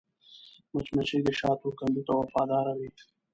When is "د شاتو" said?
1.25-1.67